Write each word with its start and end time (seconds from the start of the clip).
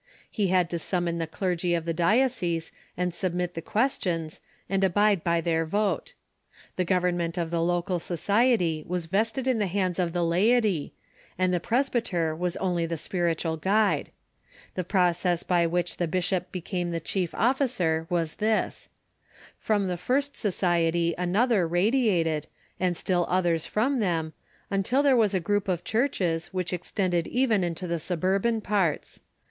He 0.31 0.47
had 0.47 0.67
to 0.71 0.79
sum 0.79 1.05
mon 1.05 1.19
the 1.19 1.27
clergy 1.27 1.75
of 1.75 1.85
the 1.85 1.93
diocese 1.93 2.71
and 2.97 3.13
submit 3.13 3.53
the 3.53 3.61
questions, 3.61 4.41
and 4.67 4.83
abide 4.83 5.23
by 5.23 5.41
their 5.41 5.63
vote. 5.63 6.15
The 6.75 6.83
government 6.85 7.37
of 7.37 7.51
the 7.51 7.61
local 7.61 7.99
society 7.99 8.83
was 8.87 9.05
vested 9.05 9.45
in 9.45 9.59
the 9.59 9.67
hands 9.67 9.99
of 9.99 10.11
the 10.11 10.25
laity, 10.25 10.91
and 11.37 11.53
the 11.53 11.59
presbyter 11.59 12.35
was 12.35 12.57
only 12.57 12.87
the 12.87 12.97
spiritual 12.97 13.57
guide. 13.57 14.09
The 14.73 14.83
process 14.83 15.43
by 15.43 15.67
Avhich 15.67 15.97
the 15.97 16.07
bishop 16.07 16.51
became 16.51 16.89
the 16.89 16.99
chief 16.99 17.35
officer 17.35 18.07
was 18.09 18.37
this: 18.37 18.89
From 19.59 19.87
the 19.87 19.97
first 19.97 20.35
society 20.35 21.15
an 21.15 21.35
other 21.35 21.67
radiated, 21.67 22.47
and 22.79 22.97
still 22.97 23.27
others 23.29 23.67
from 23.67 23.99
them, 23.99 24.33
until 24.71 25.03
there 25.03 25.15
was 25.15 25.35
a 25.35 25.39
group 25.39 25.67
of 25.67 25.83
churches, 25.83 26.47
which 26.47 26.73
extended 26.73 27.27
even 27.27 27.63
into 27.63 27.85
the 27.85 27.99
suburban 27.99 28.61
parts. 28.61 29.19